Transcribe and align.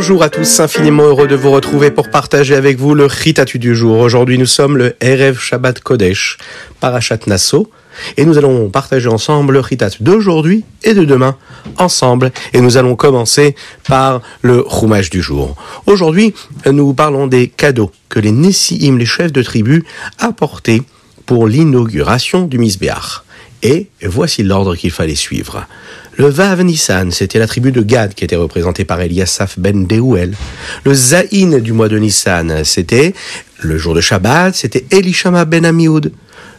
Bonjour 0.00 0.22
à 0.22 0.30
tous, 0.30 0.60
infiniment 0.60 1.02
heureux 1.02 1.28
de 1.28 1.36
vous 1.36 1.50
retrouver 1.50 1.90
pour 1.90 2.08
partager 2.08 2.54
avec 2.54 2.78
vous 2.78 2.94
le 2.94 3.04
Ritatu 3.04 3.58
du 3.58 3.74
jour. 3.74 3.98
Aujourd'hui, 3.98 4.38
nous 4.38 4.46
sommes 4.46 4.78
le 4.78 4.96
Erev 5.02 5.38
Shabbat 5.38 5.80
Kodesh, 5.80 6.38
Parashat 6.80 7.18
Nassau, 7.26 7.70
et 8.16 8.24
nous 8.24 8.38
allons 8.38 8.70
partager 8.70 9.08
ensemble 9.08 9.52
le 9.52 9.60
Ritat 9.60 9.90
d'aujourd'hui 10.00 10.64
et 10.84 10.94
de 10.94 11.04
demain 11.04 11.36
ensemble. 11.76 12.32
Et 12.54 12.62
nous 12.62 12.78
allons 12.78 12.96
commencer 12.96 13.54
par 13.86 14.22
le 14.40 14.60
roumage 14.60 15.10
du 15.10 15.20
jour. 15.20 15.54
Aujourd'hui, 15.84 16.32
nous 16.64 16.94
parlons 16.94 17.26
des 17.26 17.48
cadeaux 17.48 17.90
que 18.08 18.20
les 18.20 18.32
Nessiim, 18.32 18.96
les 18.96 19.04
chefs 19.04 19.32
de 19.32 19.42
tribu, 19.42 19.84
apportaient 20.18 20.80
pour 21.26 21.46
l'inauguration 21.46 22.46
du 22.46 22.56
Misbéach. 22.56 23.22
Et 23.62 23.88
voici 24.02 24.44
l'ordre 24.44 24.76
qu'il 24.76 24.92
fallait 24.92 25.14
suivre. 25.14 25.66
Le 26.20 26.28
Vav 26.28 26.60
Nissan, 26.60 27.10
c'était 27.12 27.38
la 27.38 27.46
tribu 27.46 27.72
de 27.72 27.80
Gad 27.80 28.12
qui 28.12 28.24
était 28.24 28.36
représentée 28.36 28.84
par 28.84 29.00
Eliasaph 29.00 29.58
ben 29.58 29.86
Deuel. 29.86 30.36
Le 30.84 30.92
Zaïn 30.92 31.60
du 31.60 31.72
mois 31.72 31.88
de 31.88 31.96
Nissan, 31.96 32.62
c'était 32.62 33.14
le 33.60 33.78
jour 33.78 33.94
de 33.94 34.02
Shabbat, 34.02 34.54
c'était 34.54 34.84
Elishama 34.90 35.46
ben 35.46 35.64
Amioud. 35.64 36.12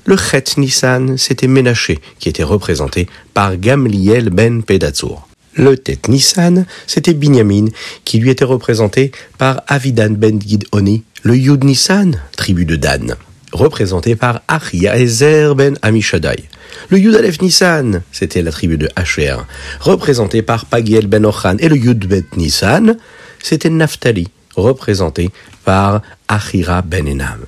Le 0.06 0.18
Chet 0.18 0.46
Nissan, 0.58 1.16
c'était 1.16 1.46
Ménaché 1.46 2.00
qui 2.18 2.28
était 2.28 2.42
représenté 2.42 3.08
par 3.36 3.56
Gamliel 3.56 4.32
ben 4.32 4.64
Pedazour. 4.64 5.28
Le 5.54 5.78
Tet 5.78 6.00
Nissan, 6.08 6.66
c'était 6.88 7.14
Binyamin 7.14 7.66
qui 8.04 8.18
lui 8.18 8.32
était 8.32 8.46
représenté 8.46 9.12
par 9.38 9.62
Avidan 9.68 10.10
ben 10.10 10.42
Gidoni. 10.42 11.04
Le 11.22 11.38
Yud 11.38 11.64
Nissan, 11.66 12.20
tribu 12.36 12.66
de 12.66 12.78
Dan 12.78 13.16
représenté 13.52 14.16
par 14.16 14.42
Ezer 14.74 15.56
ben 15.56 15.78
Amishadai. 15.82 16.44
Le 16.90 16.98
Yud 16.98 17.16
Aleph 17.16 17.42
Nissan, 17.42 18.02
c'était 18.12 18.42
la 18.42 18.52
tribu 18.52 18.78
de 18.78 18.90
Asher, 18.96 19.36
représenté 19.80 20.42
par 20.42 20.66
Pagiel 20.66 21.08
ben 21.08 21.26
Ochan. 21.26 21.58
Et 21.60 21.70
le 21.70 21.78
Yud 21.78 22.06
Bet 22.08 22.26
Nissan, 22.38 22.98
c'était 23.42 23.70
Naphtali, 23.70 24.30
représenté 24.56 25.30
par 25.66 26.02
Achira 26.28 26.82
ben 26.82 27.08
Enam. 27.08 27.46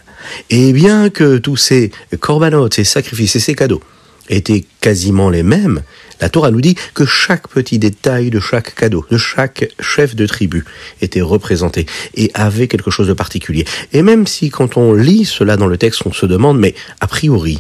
Et 0.50 0.74
bien 0.74 1.10
que 1.10 1.38
tous 1.38 1.58
ces 1.58 1.92
corbanotes, 2.20 2.76
ces 2.76 2.84
sacrifices 2.84 3.36
et 3.36 3.40
ces 3.40 3.56
cadeaux 3.56 3.82
étaient 4.30 4.66
quasiment 4.82 5.30
les 5.30 5.44
mêmes, 5.44 5.82
la 6.22 6.30
Torah 6.30 6.52
nous 6.52 6.62
dit 6.62 6.76
que 6.94 7.06
chaque 7.06 7.50
petit 7.50 7.80
détail 7.80 8.30
de 8.30 8.40
chaque 8.40 8.76
cadeau, 8.76 9.06
de 9.12 9.18
chaque 9.18 9.70
chef 9.82 10.16
de 10.16 10.26
tribu 10.26 10.64
était 11.02 11.22
représenté 11.22 11.86
et 12.16 12.32
avait 12.34 12.68
quelque 12.68 12.92
chose 12.92 13.08
de 13.08 13.14
particulier. 13.14 13.66
Et 13.92 14.02
même 14.02 14.26
si 14.26 14.50
quand 14.50 14.78
on 14.78 14.94
lit 14.94 15.26
cela 15.26 15.58
dans 15.58 15.68
le 15.68 15.78
texte, 15.78 16.04
on 16.06 16.14
se 16.14 16.26
demande, 16.26 16.60
mais 16.60 16.76
a 17.02 17.08
priori, 17.08 17.60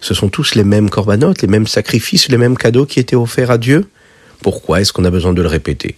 ce 0.00 0.14
sont 0.14 0.28
tous 0.28 0.54
les 0.54 0.64
mêmes 0.64 0.90
corbanotes, 0.90 1.42
les 1.42 1.48
mêmes 1.48 1.66
sacrifices, 1.66 2.28
les 2.28 2.38
mêmes 2.38 2.56
cadeaux 2.56 2.86
qui 2.86 2.98
étaient 2.98 3.16
offerts 3.16 3.50
à 3.50 3.58
Dieu? 3.58 3.86
Pourquoi 4.42 4.80
est-ce 4.80 4.92
qu'on 4.92 5.04
a 5.04 5.10
besoin 5.10 5.32
de 5.32 5.42
le 5.42 5.48
répéter? 5.48 5.96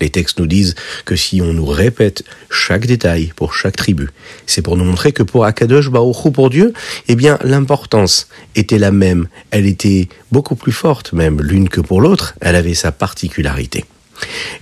Les 0.00 0.10
textes 0.10 0.38
nous 0.38 0.46
disent 0.46 0.74
que 1.04 1.16
si 1.16 1.40
on 1.40 1.52
nous 1.52 1.66
répète 1.66 2.24
chaque 2.50 2.86
détail 2.86 3.32
pour 3.36 3.54
chaque 3.54 3.76
tribu, 3.76 4.10
c'est 4.46 4.62
pour 4.62 4.76
nous 4.76 4.84
montrer 4.84 5.12
que 5.12 5.22
pour 5.22 5.44
Akadosh 5.44 5.90
Baruch 5.90 6.32
pour 6.32 6.50
Dieu, 6.50 6.72
eh 7.08 7.16
bien, 7.16 7.38
l'importance 7.42 8.28
était 8.54 8.78
la 8.78 8.90
même. 8.90 9.28
Elle 9.50 9.66
était 9.66 10.08
beaucoup 10.32 10.56
plus 10.56 10.72
forte 10.72 11.12
même 11.12 11.40
l'une 11.40 11.68
que 11.68 11.80
pour 11.80 12.00
l'autre. 12.00 12.34
Elle 12.40 12.56
avait 12.56 12.74
sa 12.74 12.92
particularité. 12.92 13.84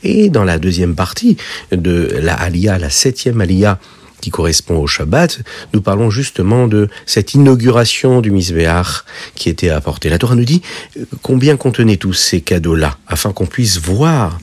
Et 0.03 0.31
dans 0.31 0.45
la 0.45 0.59
deuxième 0.59 0.95
partie 0.95 1.37
de 1.71 2.09
la 2.21 2.35
Aliyah, 2.35 2.79
la 2.79 2.91
septième 2.91 3.41
Aliyah, 3.41 3.79
qui 4.21 4.31
correspond 4.31 4.79
au 4.79 4.87
Shabbat, 4.87 5.41
nous 5.75 5.83
parlons 5.83 6.09
justement 6.09 6.67
de 6.67 6.89
cette 7.05 7.35
inauguration 7.35 8.23
du 8.23 8.31
Misbéach 8.31 9.05
qui 9.35 9.51
était 9.51 9.69
apportée. 9.69 10.09
La 10.09 10.17
Torah 10.17 10.35
nous 10.35 10.47
dit 10.47 10.63
combien 11.21 11.59
contenaient 11.59 11.99
tous 11.99 12.15
ces 12.15 12.41
cadeaux-là, 12.41 12.97
afin 13.07 13.33
qu'on 13.33 13.45
puisse 13.45 13.79
voir 13.79 14.39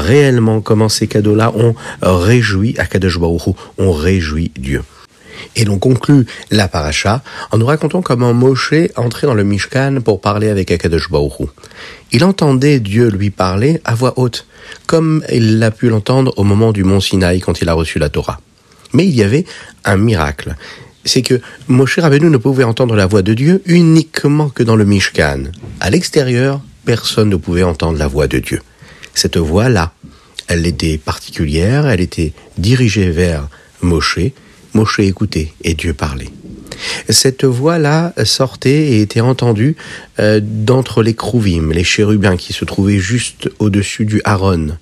réellement 0.00 0.60
comment 0.60 0.88
ces 0.88 1.06
cadeaux-là 1.06 1.52
ont 1.54 1.74
réjoui 2.02 2.74
Akadosh 2.78 3.18
Baruch 3.18 3.54
ont 3.78 3.92
réjoui 3.92 4.52
Dieu. 4.56 4.82
Et 5.54 5.64
l'on 5.64 5.78
conclut 5.78 6.26
la 6.50 6.68
paracha 6.68 7.22
en 7.50 7.58
nous 7.58 7.66
racontant 7.66 8.02
comment 8.02 8.34
Moshe 8.34 8.74
entrait 8.96 9.26
dans 9.26 9.34
le 9.34 9.44
Mishkan 9.44 10.00
pour 10.04 10.20
parler 10.20 10.48
avec 10.48 10.70
Akadosh 10.70 11.10
Baruch 11.10 11.48
Il 12.12 12.24
entendait 12.24 12.80
Dieu 12.80 13.08
lui 13.08 13.30
parler 13.30 13.80
à 13.84 13.94
voix 13.94 14.14
haute, 14.16 14.46
comme 14.86 15.22
il 15.32 15.58
l'a 15.58 15.70
pu 15.70 15.88
l'entendre 15.88 16.32
au 16.36 16.44
moment 16.44 16.72
du 16.72 16.84
mont 16.84 17.00
Sinaï 17.00 17.40
quand 17.40 17.60
il 17.60 17.68
a 17.68 17.74
reçu 17.74 17.98
la 17.98 18.08
Torah. 18.08 18.40
Mais 18.92 19.06
il 19.06 19.14
y 19.14 19.22
avait 19.22 19.44
un 19.84 19.96
miracle. 19.96 20.54
C'est 21.04 21.22
que 21.22 21.40
Moshe 21.68 21.98
Rabbeinu 21.98 22.30
ne 22.30 22.36
pouvait 22.36 22.64
entendre 22.64 22.96
la 22.96 23.06
voix 23.06 23.22
de 23.22 23.34
Dieu 23.34 23.62
uniquement 23.66 24.48
que 24.48 24.62
dans 24.62 24.76
le 24.76 24.84
Mishkan. 24.84 25.44
À 25.80 25.90
l'extérieur, 25.90 26.60
personne 26.84 27.28
ne 27.28 27.36
pouvait 27.36 27.62
entendre 27.62 27.98
la 27.98 28.08
voix 28.08 28.26
de 28.26 28.38
Dieu. 28.38 28.60
Cette 29.16 29.38
voix-là, 29.38 29.92
elle 30.46 30.66
était 30.66 30.98
particulière, 30.98 31.86
elle 31.86 32.02
était 32.02 32.34
dirigée 32.58 33.10
vers 33.10 33.48
Moshe. 33.80 34.18
Moshe 34.74 34.98
écoutait 34.98 35.54
et 35.64 35.72
Dieu 35.72 35.94
parlait. 35.94 36.28
Cette 37.08 37.46
voix-là 37.46 38.12
sortait 38.24 38.88
et 38.88 39.00
était 39.00 39.22
entendue 39.22 39.74
euh, 40.20 40.40
d'entre 40.42 41.02
les 41.02 41.14
Krouvim, 41.14 41.72
les 41.72 41.82
chérubins 41.82 42.36
qui 42.36 42.52
se 42.52 42.66
trouvaient 42.66 42.98
juste 42.98 43.48
au-dessus 43.58 44.04
du 44.04 44.20
Haron. 44.24 44.76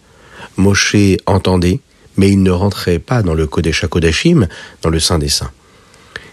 Moshe 0.57 0.97
entendait, 1.27 1.79
mais 2.17 2.29
il 2.29 2.43
ne 2.43 2.51
rentrait 2.51 2.99
pas 2.99 3.23
dans 3.23 3.35
le 3.35 3.47
Kodesh 3.47 3.87
Kodashim, 3.87 4.49
dans 4.83 4.91
le 4.91 4.99
Saint 4.99 5.21
des 5.21 5.29
Saints. 5.29 5.53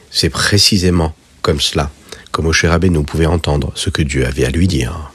C'est 0.09 0.31
précisément 0.31 1.13
comme 1.43 1.61
cela 1.61 1.91
que 2.31 2.41
Moshe 2.41 2.65
Rabbeinu 2.65 3.03
pouvait 3.03 3.27
entendre 3.27 3.71
ce 3.75 3.91
que 3.91 4.01
Dieu 4.01 4.25
avait 4.25 4.45
à 4.45 4.49
lui 4.49 4.67
dire. 4.67 5.11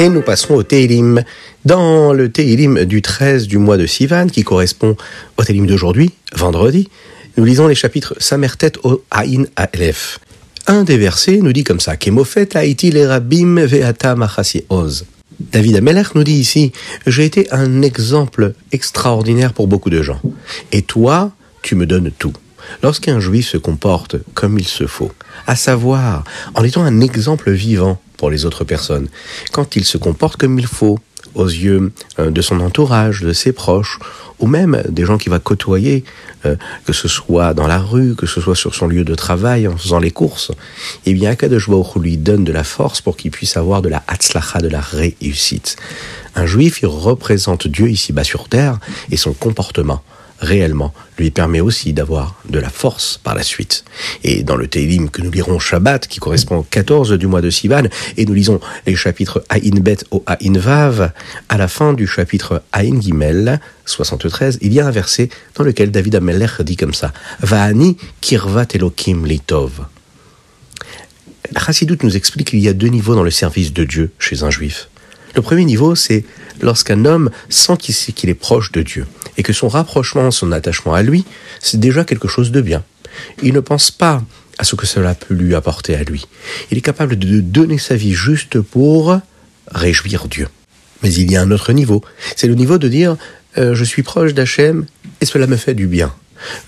Et 0.00 0.08
nous 0.08 0.22
passerons 0.22 0.54
au 0.54 0.62
Teilim. 0.62 1.22
Dans 1.66 2.14
le 2.14 2.30
Teilim 2.30 2.86
du 2.86 3.02
13 3.02 3.46
du 3.46 3.58
mois 3.58 3.76
de 3.76 3.84
Sivan, 3.84 4.28
qui 4.28 4.44
correspond 4.44 4.96
au 5.36 5.44
Teilim 5.44 5.66
d'aujourd'hui, 5.66 6.12
vendredi, 6.34 6.88
nous 7.36 7.44
lisons 7.44 7.66
les 7.66 7.74
chapitres 7.74 8.14
Samertet 8.18 8.72
au 8.82 9.02
Aïn 9.10 9.44
Aleph. 9.56 10.18
Un 10.66 10.84
des 10.84 10.96
versets 10.96 11.40
nous 11.42 11.52
dit 11.52 11.64
comme 11.64 11.80
ça 11.80 11.98
Kemofet 11.98 12.56
Haïti 12.56 12.90
le 12.90 13.06
Rabim 13.06 13.56
Veata 13.66 14.16
Oz. 14.70 15.04
David 15.38 15.76
Ameler 15.76 16.04
nous 16.14 16.24
dit 16.24 16.38
ici 16.38 16.72
J'ai 17.06 17.26
été 17.26 17.52
un 17.52 17.82
exemple 17.82 18.54
extraordinaire 18.72 19.52
pour 19.52 19.68
beaucoup 19.68 19.90
de 19.90 20.00
gens. 20.00 20.22
Et 20.72 20.80
toi, 20.80 21.30
tu 21.60 21.74
me 21.74 21.84
donnes 21.84 22.10
tout. 22.10 22.32
Lorsqu'un 22.82 23.20
juif 23.20 23.50
se 23.50 23.58
comporte 23.58 24.16
comme 24.32 24.58
il 24.58 24.66
se 24.66 24.86
faut, 24.86 25.12
à 25.46 25.56
savoir 25.56 26.24
en 26.54 26.64
étant 26.64 26.84
un 26.84 27.00
exemple 27.02 27.50
vivant 27.50 28.00
les 28.28 28.44
autres 28.44 28.64
personnes, 28.64 29.08
quand 29.52 29.76
il 29.76 29.84
se 29.84 29.96
comporte 29.96 30.36
comme 30.36 30.58
il 30.58 30.66
faut, 30.66 30.98
aux 31.34 31.46
yeux 31.46 31.92
euh, 32.18 32.30
de 32.30 32.42
son 32.42 32.60
entourage, 32.60 33.20
de 33.20 33.32
ses 33.32 33.52
proches, 33.52 33.98
ou 34.40 34.46
même 34.46 34.82
des 34.88 35.04
gens 35.04 35.18
qu'il 35.18 35.30
va 35.30 35.38
côtoyer, 35.38 36.04
euh, 36.44 36.56
que 36.86 36.92
ce 36.92 37.08
soit 37.08 37.54
dans 37.54 37.66
la 37.66 37.78
rue, 37.78 38.14
que 38.14 38.26
ce 38.26 38.40
soit 38.40 38.56
sur 38.56 38.74
son 38.74 38.86
lieu 38.86 39.04
de 39.04 39.14
travail, 39.14 39.68
en 39.68 39.76
faisant 39.76 39.98
les 39.98 40.10
courses, 40.10 40.50
eh 41.06 41.14
bien, 41.14 41.30
Akadosh 41.30 41.68
Baruch 41.68 41.96
lui 41.96 42.16
donne 42.16 42.44
de 42.44 42.52
la 42.52 42.64
force 42.64 43.00
pour 43.00 43.16
qu'il 43.16 43.30
puisse 43.30 43.56
avoir 43.56 43.82
de 43.82 43.88
la 43.88 44.02
hatzlacha, 44.08 44.60
de 44.60 44.68
la 44.68 44.80
réussite. 44.80 45.76
Un 46.34 46.46
juif, 46.46 46.80
il 46.82 46.86
représente 46.86 47.68
Dieu 47.68 47.88
ici-bas 47.88 48.24
sur 48.24 48.48
terre, 48.48 48.78
et 49.10 49.16
son 49.16 49.32
comportement 49.32 50.02
réellement 50.40 50.92
lui 51.18 51.30
permet 51.30 51.60
aussi 51.60 51.92
d'avoir 51.92 52.36
de 52.48 52.58
la 52.58 52.70
force 52.70 53.20
par 53.22 53.34
la 53.34 53.42
suite. 53.42 53.84
Et 54.24 54.42
dans 54.42 54.56
le 54.56 54.66
Teilim 54.66 55.10
que 55.10 55.20
nous 55.20 55.30
lirons 55.30 55.58
Shabbat, 55.58 56.06
qui 56.08 56.18
correspond 56.18 56.56
au 56.56 56.62
14 56.62 57.12
du 57.12 57.26
mois 57.26 57.42
de 57.42 57.50
Sivan, 57.50 57.84
et 58.16 58.24
nous 58.24 58.34
lisons 58.34 58.60
les 58.86 58.96
chapitres 58.96 59.44
Aïn 59.48 59.80
Bet 59.80 59.98
au 60.10 60.22
Aïn 60.26 60.58
Vav, 60.58 61.12
à 61.48 61.58
la 61.58 61.68
fin 61.68 61.92
du 61.92 62.06
chapitre 62.06 62.62
Aïn 62.72 63.00
Gimel, 63.00 63.60
73, 63.84 64.58
il 64.62 64.72
y 64.72 64.80
a 64.80 64.86
un 64.86 64.90
verset 64.90 65.28
dans 65.56 65.64
lequel 65.64 65.90
David 65.90 66.16
Ameller 66.16 66.46
dit 66.60 66.76
comme 66.76 66.94
ça, 66.94 67.12
Va'ani 67.40 67.96
kirvat 68.20 68.68
elokim 68.74 69.26
litov. 69.26 69.86
Chassidut 71.56 71.98
nous 72.02 72.16
explique 72.16 72.50
qu'il 72.50 72.60
y 72.60 72.68
a 72.68 72.72
deux 72.72 72.88
niveaux 72.88 73.14
dans 73.14 73.24
le 73.24 73.30
service 73.30 73.72
de 73.72 73.84
Dieu 73.84 74.12
chez 74.18 74.42
un 74.42 74.50
juif. 74.50 74.89
Le 75.34 75.42
premier 75.42 75.64
niveau, 75.64 75.94
c'est 75.94 76.24
lorsqu'un 76.60 77.04
homme 77.04 77.30
sent 77.48 77.76
qu'il 77.78 78.30
est 78.30 78.34
proche 78.34 78.72
de 78.72 78.82
Dieu 78.82 79.06
et 79.36 79.42
que 79.42 79.52
son 79.52 79.68
rapprochement, 79.68 80.30
son 80.30 80.52
attachement 80.52 80.94
à 80.94 81.02
lui, 81.02 81.24
c'est 81.60 81.80
déjà 81.80 82.04
quelque 82.04 82.28
chose 82.28 82.50
de 82.50 82.60
bien. 82.60 82.82
Il 83.42 83.54
ne 83.54 83.60
pense 83.60 83.90
pas 83.90 84.22
à 84.58 84.64
ce 84.64 84.76
que 84.76 84.86
cela 84.86 85.14
peut 85.14 85.34
lui 85.34 85.54
apporter 85.54 85.94
à 85.94 86.02
lui. 86.02 86.26
Il 86.70 86.78
est 86.78 86.82
capable 86.82 87.16
de 87.16 87.40
donner 87.40 87.78
sa 87.78 87.96
vie 87.96 88.12
juste 88.12 88.60
pour 88.60 89.18
réjouir 89.70 90.28
Dieu. 90.28 90.48
Mais 91.02 91.12
il 91.12 91.30
y 91.30 91.36
a 91.36 91.42
un 91.42 91.50
autre 91.50 91.72
niveau. 91.72 92.02
C'est 92.36 92.46
le 92.46 92.54
niveau 92.54 92.76
de 92.76 92.88
dire 92.88 93.16
euh, 93.58 93.74
je 93.74 93.84
suis 93.84 94.02
proche 94.02 94.34
d'Hachem 94.34 94.86
et 95.20 95.24
cela 95.24 95.46
me 95.46 95.56
fait 95.56 95.74
du 95.74 95.86
bien. 95.86 96.12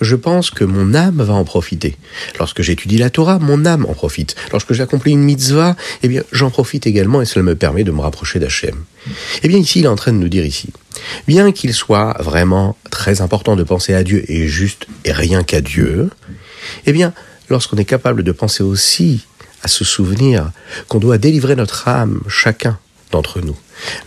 Je 0.01 0.17
pense 0.17 0.51
que 0.51 0.65
mon 0.65 0.95
âme 0.95 1.23
va 1.23 1.35
en 1.35 1.45
profiter. 1.45 1.97
Lorsque 2.39 2.63
j'étudie 2.63 2.99
la 2.99 3.11
Torah, 3.11 3.39
mon 3.39 3.65
âme 3.65 3.87
en 3.89 3.95
profite. 3.95 4.35
Lorsque 4.53 4.73
j'accomplis 4.73 5.13
une 5.13 5.23
mitzvah, 5.23 5.77
eh 6.03 6.09
bien, 6.09 6.23
j'en 6.33 6.51
profite 6.51 6.87
également 6.87 7.23
et 7.23 7.25
cela 7.25 7.43
me 7.43 7.55
permet 7.55 7.85
de 7.85 7.91
me 7.91 8.01
rapprocher 8.01 8.39
d'Hachem. 8.39 8.85
Eh 9.43 9.49
bien, 9.49 9.59
ici, 9.59 9.81
il 9.81 9.85
est 9.85 9.89
en 9.89 9.97
train 9.97 10.13
de 10.13 10.19
nous 10.19 10.29
dire 10.29 10.45
ici, 10.45 10.71
bien 11.27 11.53
qu'il 11.53 11.75
soit 11.75 12.17
vraiment 12.21 12.77
très 12.91 13.21
important 13.21 13.57
de 13.57 13.63
penser 13.63 13.95
à 13.95 14.03
Dieu 14.03 14.25
et 14.29 14.47
juste 14.47 14.87
et 15.05 15.13
rien 15.13 15.43
qu'à 15.43 15.61
Dieu, 15.61 16.11
eh 16.87 16.93
bien, 16.93 17.13
lorsqu'on 17.49 17.77
est 17.77 17.85
capable 17.85 18.23
de 18.23 18.33
penser 18.33 18.63
aussi 18.63 19.27
à 19.63 19.69
se 19.69 19.85
souvenir 19.85 20.51
qu'on 20.89 20.99
doit 20.99 21.19
délivrer 21.19 21.57
notre 21.57 21.89
âme, 21.89 22.21
chacun 22.29 22.79
d'entre 23.11 23.41
nous, 23.41 23.57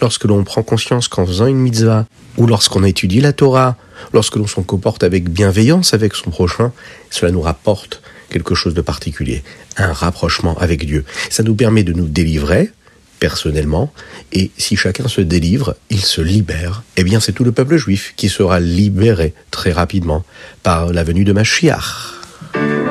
lorsque 0.01 0.25
l'on 0.25 0.43
prend 0.43 0.63
conscience 0.63 1.07
qu'en 1.07 1.25
faisant 1.25 1.47
une 1.47 1.57
mitzvah, 1.57 2.05
ou 2.37 2.47
lorsqu'on 2.47 2.83
étudie 2.83 3.21
la 3.21 3.33
Torah, 3.33 3.77
lorsque 4.13 4.35
l'on 4.35 4.47
se 4.47 4.59
comporte 4.61 5.03
avec 5.03 5.29
bienveillance 5.29 5.93
avec 5.93 6.15
son 6.15 6.29
prochain, 6.29 6.71
cela 7.09 7.31
nous 7.31 7.41
rapporte 7.41 8.01
quelque 8.29 8.55
chose 8.55 8.73
de 8.73 8.81
particulier, 8.81 9.43
un 9.77 9.93
rapprochement 9.93 10.57
avec 10.57 10.85
Dieu. 10.85 11.05
Ça 11.29 11.43
nous 11.43 11.55
permet 11.55 11.83
de 11.83 11.93
nous 11.93 12.07
délivrer 12.07 12.71
personnellement, 13.19 13.91
et 14.33 14.51
si 14.57 14.75
chacun 14.75 15.07
se 15.07 15.21
délivre, 15.21 15.75
il 15.89 16.01
se 16.01 16.21
libère, 16.21 16.83
eh 16.97 17.03
bien 17.03 17.19
c'est 17.19 17.31
tout 17.31 17.43
le 17.43 17.51
peuple 17.51 17.77
juif 17.77 18.13
qui 18.17 18.29
sera 18.29 18.59
libéré 18.59 19.33
très 19.51 19.71
rapidement 19.71 20.23
par 20.63 20.91
la 20.91 21.03
venue 21.03 21.23
de 21.23 21.31
Mashiach. 21.31 22.84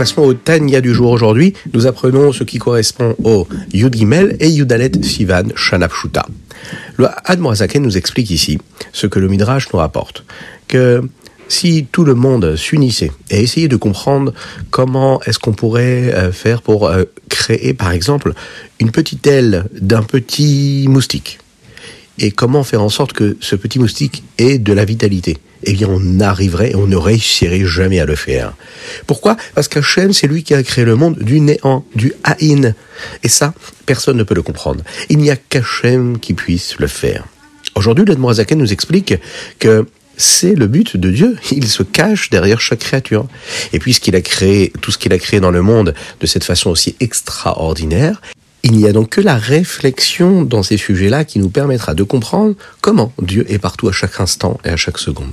Nous 0.00 0.22
au 0.22 0.34
Tanya 0.34 0.80
du 0.80 0.94
jour 0.94 1.10
aujourd'hui. 1.10 1.52
Nous 1.74 1.86
apprenons 1.86 2.32
ce 2.32 2.44
qui 2.44 2.58
correspond 2.58 3.14
au 3.22 3.46
Yud 3.72 3.94
Gimel 3.94 4.36
et 4.40 4.48
Yudalet 4.48 4.92
Sivan 5.02 5.44
Shanapshuta. 5.54 6.26
Le 6.96 7.08
Admorazaken 7.24 7.82
nous 7.82 7.98
explique 7.98 8.30
ici 8.30 8.58
ce 8.92 9.06
que 9.06 9.18
le 9.18 9.28
Midrash 9.28 9.70
nous 9.72 9.78
rapporte. 9.78 10.24
Que 10.68 11.02
si 11.48 11.86
tout 11.92 12.04
le 12.04 12.14
monde 12.14 12.56
s'unissait 12.56 13.12
et 13.30 13.42
essayait 13.42 13.68
de 13.68 13.76
comprendre 13.76 14.32
comment 14.70 15.20
est-ce 15.22 15.38
qu'on 15.38 15.52
pourrait 15.52 16.14
euh, 16.14 16.32
faire 16.32 16.62
pour 16.62 16.86
euh, 16.86 17.04
créer, 17.28 17.74
par 17.74 17.90
exemple, 17.90 18.32
une 18.78 18.92
petite 18.92 19.26
aile 19.26 19.66
d'un 19.78 20.02
petit 20.02 20.86
moustique, 20.88 21.40
et 22.18 22.30
comment 22.30 22.62
faire 22.62 22.82
en 22.82 22.88
sorte 22.88 23.12
que 23.12 23.36
ce 23.40 23.56
petit 23.56 23.78
moustique 23.78 24.22
ait 24.38 24.58
de 24.58 24.72
la 24.72 24.84
vitalité 24.84 25.38
eh 25.64 25.72
bien 25.72 25.88
on 25.90 26.20
arriverait 26.20 26.70
et 26.70 26.74
on 26.74 26.86
ne 26.86 26.96
réussirait 26.96 27.64
jamais 27.64 28.00
à 28.00 28.06
le 28.06 28.16
faire. 28.16 28.54
Pourquoi? 29.06 29.36
Parce 29.54 29.68
qu'Hachem, 29.68 30.12
c'est 30.12 30.26
lui 30.26 30.42
qui 30.42 30.54
a 30.54 30.62
créé 30.62 30.84
le 30.84 30.96
monde 30.96 31.18
du 31.18 31.40
néant, 31.40 31.84
du 31.94 32.12
haïn. 32.24 32.74
Et 33.22 33.28
ça, 33.28 33.54
personne 33.86 34.16
ne 34.16 34.22
peut 34.22 34.34
le 34.34 34.42
comprendre. 34.42 34.82
Il 35.08 35.18
n'y 35.18 35.30
a 35.30 35.36
qu'Hachem 35.36 36.18
qui 36.18 36.34
puisse 36.34 36.78
le 36.78 36.86
faire. 36.86 37.24
Aujourd'hui, 37.74 38.04
l'Admorazaken 38.04 38.58
nous 38.58 38.72
explique 38.72 39.14
que 39.58 39.86
c'est 40.16 40.54
le 40.54 40.66
but 40.66 40.96
de 40.96 41.10
Dieu. 41.10 41.36
Il 41.50 41.66
se 41.66 41.82
cache 41.82 42.30
derrière 42.30 42.60
chaque 42.60 42.80
créature. 42.80 43.26
Et 43.72 43.78
puisqu'il 43.78 44.14
a 44.16 44.20
créé 44.20 44.72
tout 44.80 44.90
ce 44.90 44.98
qu'il 44.98 45.12
a 45.12 45.18
créé 45.18 45.40
dans 45.40 45.50
le 45.50 45.62
monde 45.62 45.94
de 46.20 46.26
cette 46.26 46.44
façon 46.44 46.70
aussi 46.70 46.96
extraordinaire, 47.00 48.20
il 48.62 48.72
n'y 48.72 48.86
a 48.86 48.92
donc 48.92 49.10
que 49.10 49.20
la 49.20 49.36
réflexion 49.36 50.42
dans 50.42 50.62
ces 50.62 50.76
sujets-là 50.76 51.24
qui 51.24 51.38
nous 51.38 51.48
permettra 51.48 51.94
de 51.94 52.02
comprendre 52.02 52.54
comment 52.82 53.12
Dieu 53.22 53.46
est 53.50 53.58
partout 53.58 53.88
à 53.88 53.92
chaque 53.92 54.20
instant 54.20 54.60
et 54.64 54.68
à 54.68 54.76
chaque 54.76 54.98
seconde. 54.98 55.32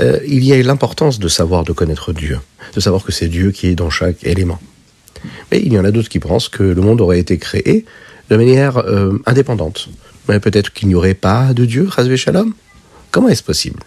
Euh, 0.00 0.18
il 0.26 0.44
y 0.44 0.52
a 0.52 0.62
l'importance 0.62 1.18
de 1.18 1.28
savoir, 1.28 1.64
de 1.64 1.72
connaître 1.72 2.12
Dieu, 2.12 2.38
de 2.74 2.80
savoir 2.80 3.02
que 3.04 3.12
c'est 3.12 3.28
Dieu 3.28 3.50
qui 3.50 3.68
est 3.68 3.74
dans 3.74 3.90
chaque 3.90 4.24
élément. 4.24 4.60
Mais 5.50 5.60
il 5.64 5.72
y 5.72 5.78
en 5.78 5.84
a 5.84 5.90
d'autres 5.90 6.08
qui 6.08 6.20
pensent 6.20 6.48
que 6.48 6.62
le 6.62 6.80
monde 6.80 7.00
aurait 7.00 7.18
été 7.18 7.38
créé 7.38 7.84
de 8.30 8.36
manière 8.36 8.78
euh, 8.78 9.18
indépendante. 9.26 9.88
Mais 10.28 10.40
peut-être 10.40 10.72
qu'il 10.72 10.88
n'y 10.88 10.94
aurait 10.94 11.14
pas 11.14 11.54
de 11.54 11.64
Dieu, 11.64 11.88
Razvé 11.88 12.16
Shalom? 12.16 12.52
Comment 13.10 13.28
est-ce 13.28 13.42
possible? 13.42 13.80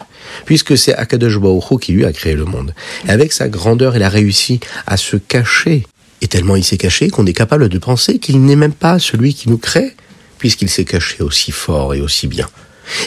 Puisque 0.44 0.76
c'est 0.76 0.94
Akadosh 0.94 1.38
Baruch 1.38 1.80
qui 1.80 1.92
lui 1.92 2.04
a 2.04 2.12
créé 2.12 2.34
le 2.34 2.44
monde. 2.44 2.74
Et 3.06 3.10
avec 3.10 3.32
sa 3.32 3.48
grandeur, 3.48 3.94
il 3.94 4.02
a 4.02 4.08
réussi 4.08 4.58
à 4.86 4.96
se 4.96 5.16
cacher 5.16 5.84
et 6.22 6.28
tellement 6.28 6.56
il 6.56 6.64
s'est 6.64 6.76
caché 6.76 7.10
qu'on 7.10 7.26
est 7.26 7.32
capable 7.32 7.68
de 7.68 7.78
penser 7.78 8.18
qu'il 8.18 8.42
n'est 8.42 8.56
même 8.56 8.72
pas 8.72 8.98
celui 8.98 9.34
qui 9.34 9.48
nous 9.48 9.58
crée, 9.58 9.94
puisqu'il 10.38 10.70
s'est 10.70 10.84
caché 10.84 11.22
aussi 11.22 11.50
fort 11.50 11.94
et 11.94 12.00
aussi 12.00 12.28
bien. 12.28 12.48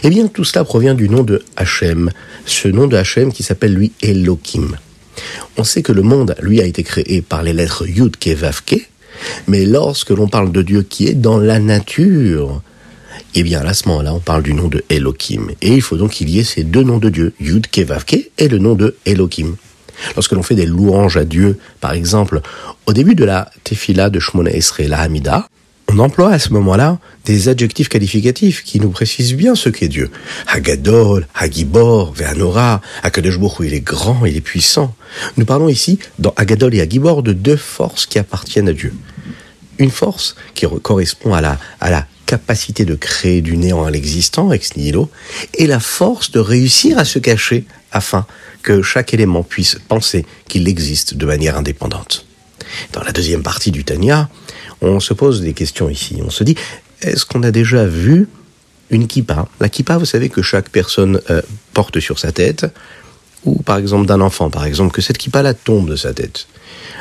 Eh 0.04 0.10
bien, 0.10 0.28
tout 0.28 0.44
cela 0.44 0.64
provient 0.64 0.94
du 0.94 1.10
nom 1.10 1.24
de 1.24 1.44
Hachem, 1.56 2.12
ce 2.46 2.68
nom 2.68 2.88
de 2.88 2.96
Hachem 2.96 3.32
qui 3.32 3.44
s'appelle 3.44 3.74
lui 3.74 3.92
Elohim. 4.02 4.78
On 5.58 5.64
sait 5.64 5.82
que 5.82 5.92
le 5.92 6.02
monde, 6.02 6.36
lui, 6.42 6.62
a 6.62 6.66
été 6.66 6.84
créé 6.84 7.22
par 7.22 7.44
les 7.44 7.54
lettres 7.54 7.88
Yud, 7.88 8.18
Ke, 8.18 8.30
Vav, 8.30 8.62
Ke, 8.66 8.76
mais 9.48 9.66
lorsque 9.66 10.10
l'on 10.10 10.28
parle 10.28 10.52
de 10.52 10.62
Dieu 10.62 10.84
qui 10.84 11.08
est 11.08 11.14
dans 11.14 11.38
la 11.38 11.60
nature, 11.60 12.62
eh 13.34 13.44
bien, 13.44 13.62
à 13.62 13.74
ce 13.74 13.88
moment-là, 13.90 14.14
on 14.14 14.20
parle 14.20 14.44
du 14.44 14.54
nom 14.54 14.68
de 14.68 14.84
Elohim. 14.90 15.52
Et 15.62 15.74
il 15.74 15.82
faut 15.82 15.98
donc 15.98 16.12
qu'il 16.12 16.30
y 16.30 16.40
ait 16.40 16.44
ces 16.44 16.64
deux 16.64 16.84
noms 16.84 16.98
de 16.98 17.10
Dieu, 17.10 17.34
Yud, 17.40 17.68
Ke, 17.68 17.82
Vav, 17.82 18.06
Ke, 18.06 18.30
et 18.38 18.48
le 18.48 18.58
nom 18.58 18.76
de 18.76 18.96
Elohim. 19.06 19.56
Lorsque 20.16 20.34
l'on 20.34 20.44
fait 20.44 20.56
des 20.56 20.66
louanges 20.66 21.18
à 21.18 21.24
Dieu, 21.24 21.58
par 21.80 21.94
exemple, 21.94 22.42
au 22.86 22.94
début 22.94 23.16
de 23.16 23.24
la 23.24 23.50
tefila 23.64 24.10
de 24.10 24.20
Shmona 24.20 24.52
Esrei, 24.52 24.88
la 24.88 25.00
Hamida, 25.00 25.48
on 25.88 26.00
emploie 26.00 26.32
à 26.32 26.40
ce 26.40 26.52
moment-là 26.54 27.00
des 27.26 27.48
adjectifs 27.48 27.90
qualificatifs 27.90 28.64
qui 28.64 28.80
nous 28.80 28.90
précisent 28.90 29.36
bien 29.36 29.56
ce 29.56 29.70
qu'est 29.70 29.88
Dieu. 29.88 30.10
Hagadol, 30.48 31.28
Hagibor, 31.36 32.14
Ve'anora, 32.14 32.82
Akadosh 33.04 33.38
il 33.62 33.74
est 33.74 33.82
grand, 33.82 34.26
il 34.26 34.36
est 34.36 34.42
puissant. 34.42 34.96
Nous 35.38 35.46
parlons 35.46 35.70
ici, 35.70 36.00
dans 36.20 36.34
Hagadol 36.38 36.76
et 36.76 36.82
Hagibor, 36.82 37.24
de 37.24 37.34
deux 37.34 37.58
forces 37.58 38.06
qui 38.06 38.20
appartiennent 38.20 38.70
à 38.70 38.74
Dieu. 38.74 38.94
Une 39.78 39.92
force 39.92 40.36
qui 40.54 40.66
correspond 40.82 41.34
à 41.34 41.42
la, 41.42 41.60
à 41.80 41.90
la 41.92 42.08
capacité 42.26 42.86
de 42.86 42.96
créer 42.96 43.42
du 43.42 43.58
néant 43.58 43.86
à 43.86 43.92
l'existant, 43.92 44.52
ex 44.52 44.76
nihilo, 44.76 45.10
et 45.54 45.68
la 45.68 45.80
force 45.80 46.32
de 46.32 46.40
réussir 46.40 46.98
à 46.98 47.06
se 47.06 47.20
cacher 47.20 47.66
afin 47.92 48.26
que 48.64 48.82
chaque 48.82 49.14
élément 49.14 49.44
puisse 49.44 49.78
penser 49.88 50.26
qu'il 50.48 50.68
existe 50.68 51.14
de 51.14 51.26
manière 51.26 51.58
indépendante. 51.58 52.26
Dans 52.94 53.04
la 53.04 53.12
deuxième 53.12 53.44
partie 53.44 53.72
du 53.72 53.84
Tanya, 53.84 54.30
on 54.90 55.00
se 55.00 55.14
pose 55.14 55.42
des 55.42 55.54
questions 55.54 55.90
ici. 55.90 56.20
On 56.26 56.30
se 56.30 56.44
dit, 56.44 56.56
est-ce 57.02 57.26
qu'on 57.26 57.44
a 57.44 57.52
déjà 57.52 57.86
vu 57.86 58.28
une 58.90 59.08
kippa? 59.08 59.48
La 59.60 59.70
kippa, 59.70 59.98
vous 59.98 60.06
savez 60.06 60.30
que 60.30 60.42
chaque 60.42 60.70
personne 60.70 61.20
euh, 61.30 61.42
porte 61.74 62.00
sur 62.00 62.20
sa 62.20 62.32
tête, 62.32 62.66
ou 63.44 63.62
par 63.62 63.78
exemple 63.78 64.06
d'un 64.06 64.22
enfant, 64.22 64.50
par 64.50 64.66
exemple, 64.66 64.94
que 64.94 65.02
cette 65.02 65.18
kippa 65.18 65.42
la 65.42 65.54
tombe 65.54 65.90
de 65.90 65.96
sa 65.96 66.14
tête. 66.14 66.48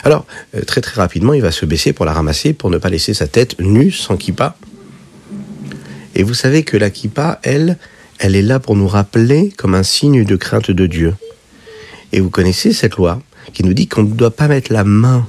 Alors, 0.02 0.26
euh, 0.54 0.62
très 0.62 0.80
très 0.80 1.00
rapidement, 1.00 1.32
il 1.32 1.42
va 1.42 1.52
se 1.52 1.66
baisser 1.66 1.92
pour 1.92 2.04
la 2.04 2.12
ramasser, 2.12 2.52
pour 2.52 2.70
ne 2.70 2.78
pas 2.78 2.90
laisser 2.90 3.14
sa 3.14 3.26
tête 3.26 3.58
nue, 3.60 3.90
sans 3.90 4.16
kippa. 4.16 4.56
Et 6.14 6.22
vous 6.22 6.34
savez 6.34 6.62
que 6.62 6.76
la 6.76 6.90
kippa, 6.90 7.40
elle, 7.42 7.78
elle 8.18 8.36
est 8.36 8.42
là 8.42 8.60
pour 8.60 8.76
nous 8.76 8.88
rappeler 8.88 9.52
comme 9.56 9.74
un 9.74 9.82
signe 9.82 10.24
de 10.24 10.36
crainte 10.36 10.70
de 10.70 10.86
Dieu. 10.86 11.14
Et 12.12 12.20
vous 12.20 12.30
connaissez 12.30 12.72
cette 12.72 12.96
loi 12.96 13.20
qui 13.52 13.64
nous 13.64 13.74
dit 13.74 13.88
qu'on 13.88 14.04
ne 14.04 14.12
doit 14.12 14.30
pas 14.30 14.48
mettre 14.48 14.72
la 14.72 14.84
main 14.84 15.26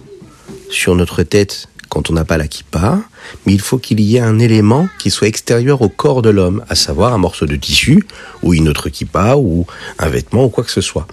sur 0.70 0.96
notre 0.96 1.24
tête 1.24 1.68
quand 1.96 2.10
on 2.10 2.14
n'a 2.14 2.26
pas 2.26 2.38
la 2.38 2.50
kippa, 2.50 3.00
mais 3.46 3.54
il 3.54 3.62
faut 3.62 3.78
qu'il 3.78 4.02
y 4.02 4.18
ait 4.18 4.20
un 4.20 4.38
élément 4.38 4.90
qui 5.00 5.10
soit 5.10 5.30
extérieur 5.30 5.82
au 5.82 5.88
corps 5.88 6.22
de 6.22 6.30
l'homme, 6.30 6.62
à 6.68 6.76
savoir 6.76 7.14
un 7.14 7.18
morceau 7.18 7.46
de 7.46 7.56
tissu, 7.56 8.04
ou 8.44 8.54
une 8.54 8.68
autre 8.68 8.90
kippa, 8.90 9.38
ou 9.38 9.66
un 9.98 10.10
vêtement, 10.10 10.44
ou 10.44 10.50
quoi 10.50 10.66
que 10.66 10.72
ce 10.72 10.82
soit. 10.82 11.08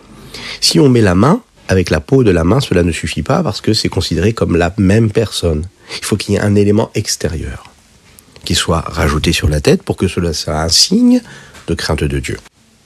Si 0.61 0.81
on 0.81 0.89
met 0.89 1.01
la 1.01 1.15
main, 1.15 1.41
avec 1.69 1.89
la 1.89 2.01
peau 2.01 2.25
de 2.25 2.33
la 2.33 2.43
main, 2.43 2.59
cela 2.59 2.83
ne 2.83 2.91
suffit 2.91 3.23
pas 3.23 3.45
parce 3.45 3.61
que 3.61 3.75
c'est 3.75 3.89
considéré 3.89 4.33
comme 4.33 4.57
la 4.57 4.75
même 4.77 5.13
personne. 5.13 5.67
Il 5.99 6.05
faut 6.05 6.17
qu'il 6.17 6.35
y 6.35 6.37
ait 6.37 6.41
un 6.41 6.57
élément 6.57 6.91
extérieur 6.97 7.71
qui 8.45 8.57
soit 8.57 8.81
rajouté 8.81 9.31
sur 9.31 9.49
la 9.49 9.61
tête 9.61 9.85
pour 9.85 9.97
que 9.97 10.09
cela 10.09 10.33
soit 10.33 10.61
un 10.61 10.69
signe 10.69 11.23
de 11.69 11.75
crainte 11.75 12.03
de 12.03 12.19
Dieu. 12.19 12.39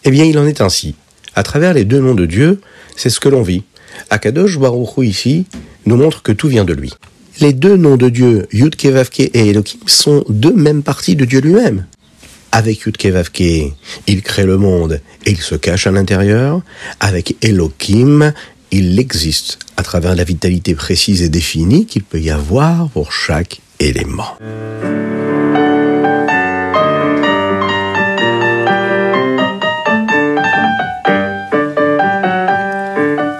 Eh 0.04 0.10
bien, 0.10 0.26
il 0.26 0.38
en 0.38 0.44
est 0.44 0.60
ainsi. 0.60 0.96
À 1.34 1.42
travers 1.42 1.72
les 1.72 1.86
deux 1.86 2.00
noms 2.00 2.14
de 2.14 2.26
Dieu, 2.26 2.60
c'est 2.94 3.08
ce 3.08 3.20
que 3.20 3.30
l'on 3.30 3.40
vit. 3.40 3.62
Akadosh 4.10 4.58
Baruch 4.58 4.98
ici 4.98 5.46
nous 5.86 5.96
montre 5.96 6.22
que 6.22 6.32
tout 6.32 6.48
vient 6.48 6.66
de 6.66 6.74
lui. 6.74 6.92
Les 7.40 7.52
deux 7.52 7.76
noms 7.76 7.96
de 7.96 8.08
Dieu, 8.08 8.46
Yud 8.52 8.76
Kevavke 8.76 9.20
et 9.20 9.50
Elohim, 9.50 9.78
sont 9.86 10.24
deux 10.28 10.54
mêmes 10.54 10.82
parties 10.82 11.16
de 11.16 11.26
Dieu 11.26 11.40
lui-même. 11.40 11.84
Avec 12.50 12.80
Yud 12.80 12.96
Kevavke, 12.96 13.74
il 14.06 14.22
crée 14.22 14.46
le 14.46 14.56
monde 14.56 15.00
et 15.26 15.32
il 15.32 15.40
se 15.40 15.54
cache 15.54 15.86
à 15.86 15.90
l'intérieur. 15.90 16.62
Avec 17.00 17.36
Elohim, 17.42 18.32
il 18.70 18.98
existe 18.98 19.58
à 19.76 19.82
travers 19.82 20.14
la 20.14 20.24
vitalité 20.24 20.74
précise 20.74 21.20
et 21.20 21.28
définie 21.28 21.84
qu'il 21.84 22.04
peut 22.04 22.20
y 22.20 22.30
avoir 22.30 22.88
pour 22.88 23.12
chaque 23.12 23.60
élément. 23.80 24.38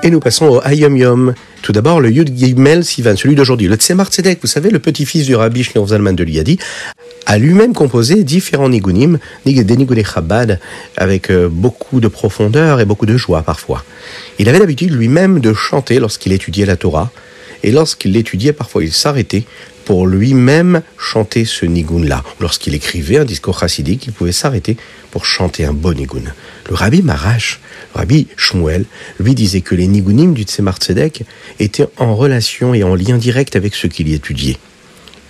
Et 0.07 0.11
nous 0.11 0.21
passons 0.21 0.47
au 0.47 0.63
Hayom 0.63 0.97
Yom. 0.97 1.35
Tout 1.63 1.73
d'abord, 1.73 2.01
le 2.01 2.13
Yud 2.13 2.31
Gimel 2.39 2.85
Sivan, 2.85 3.17
celui 3.17 3.35
d'aujourd'hui. 3.35 3.67
Le 3.67 3.75
Tzemar 3.75 4.07
Tzedek, 4.07 4.39
vous 4.41 4.47
savez, 4.47 4.71
le 4.71 4.79
petit-fils 4.79 5.27
du 5.27 5.35
rabbi 5.35 5.65
Shlomo 5.65 5.89
Zalman 5.89 6.13
de 6.13 6.23
Liadi, 6.23 6.61
a 7.27 7.39
lui-même 7.39 7.75
composé 7.75 8.23
différents 8.23 8.69
nigunim, 8.69 9.19
des 9.45 9.53
nigunim 9.53 10.05
Chabad, 10.05 10.61
avec 10.97 11.29
euh, 11.29 11.49
beaucoup 11.51 11.99
de 11.99 12.07
profondeur 12.07 12.79
et 12.79 12.85
beaucoup 12.85 13.05
de 13.05 13.17
joie 13.17 13.43
parfois. 13.43 13.85
Il 14.39 14.49
avait 14.49 14.61
l'habitude 14.61 14.93
lui-même 14.93 15.41
de 15.41 15.53
chanter 15.53 15.99
lorsqu'il 15.99 16.33
étudiait 16.33 16.67
la 16.67 16.77
Torah, 16.77 17.11
Et 17.63 17.73
lorsqu'il 17.73 18.13
l'étudiait, 18.13 18.53
parfois 18.53 18.85
il 18.85 18.93
s'arrêtait 18.93 19.45
pour 19.87 20.07
lui-même 20.09 20.83
chanter 20.99 21.45
ce 21.45 21.65
nigun-là. 21.65 22.25
Lorsqu'il 22.41 22.75
écrivait 22.75 23.19
un 23.19 23.25
discours 23.25 23.61
chassidique, 23.61 24.07
il 24.07 24.13
pouvait 24.13 24.33
s'arrêter 24.33 24.77
pour 25.13 25.25
chanter 25.25 25.65
un 25.65 25.73
bon 25.73 25.97
nigun. 25.97 26.25
Le 26.69 26.75
rabbi 26.75 27.03
Marash, 27.03 27.61
le 27.95 28.01
rabbi 28.01 28.27
Shmuel, 28.37 28.85
lui 29.21 29.35
disait 29.37 29.61
que 29.61 29.77
les 29.77 29.87
nigunim 29.87 30.35
du 30.35 30.43
Tzemar 30.43 30.79
Tzedek 30.79 31.23
étaient 31.61 31.87
en 31.99 32.17
relation 32.17 32.75
et 32.75 32.83
en 32.83 32.97
lien 32.97 33.17
direct 33.17 33.55
avec 33.55 33.77
ce 33.77 33.87
qu'il 33.87 34.09
y 34.09 34.15
étudiait. 34.15 34.57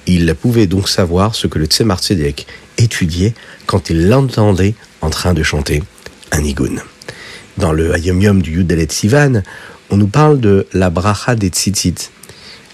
Il 0.07 0.35
pouvait 0.35 0.67
donc 0.67 0.89
savoir 0.89 1.35
ce 1.35 1.47
que 1.47 1.59
le 1.59 1.67
Tzemar 1.67 1.99
Tzedek 1.99 2.47
étudiait 2.79 3.35
quand 3.67 3.91
il 3.91 4.09
l'entendait 4.09 4.75
en 5.03 5.11
train 5.11 5.35
de 5.35 5.43
chanter 5.43 5.83
un 6.33 6.41
nigun. 6.41 6.77
Dans 7.59 7.73
le 7.73 7.95
Hayom 7.95 8.23
Yom 8.23 8.43
du 8.43 8.53
Yudalet 8.53 8.89
Sivan, 8.91 9.43
on 9.91 9.97
nous 9.99 10.09
parle 10.09 10.41
de 10.41 10.67
la 10.73 10.91
bracha 10.91 11.37
des 11.37 11.49
tzitzit. 11.49 12.11